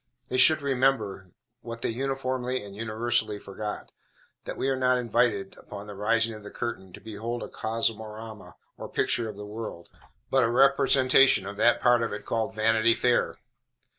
They 0.29 0.37
should 0.37 0.63
remember, 0.63 1.29
what 1.61 1.83
they 1.83 1.89
uniformly 1.91 2.63
and 2.65 2.75
universally 2.75 3.37
forget, 3.37 3.91
that 4.45 4.57
we 4.57 4.67
are 4.67 4.75
not 4.75 4.97
invited, 4.97 5.55
upon 5.59 5.85
the 5.85 5.93
rising 5.93 6.33
of 6.33 6.41
the 6.41 6.49
curtain, 6.49 6.91
to 6.93 6.99
behold 6.99 7.43
a 7.43 7.47
cosmorama, 7.47 8.55
or 8.79 8.89
picture 8.89 9.29
of 9.29 9.35
the 9.35 9.45
world, 9.45 9.89
but 10.31 10.43
a 10.43 10.49
representation 10.49 11.45
of 11.45 11.57
that 11.57 11.79
part 11.79 12.01
of 12.01 12.11
it 12.13 12.25
called 12.25 12.55
Vanity 12.55 12.95
Fair. 12.95 13.37